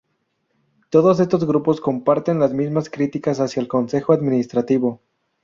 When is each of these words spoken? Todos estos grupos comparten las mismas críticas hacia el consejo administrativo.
Todos 0.89 1.19
estos 1.19 1.45
grupos 1.45 1.79
comparten 1.79 2.39
las 2.39 2.55
mismas 2.55 2.89
críticas 2.89 3.39
hacia 3.39 3.61
el 3.61 3.67
consejo 3.67 4.13
administrativo. 4.13 4.99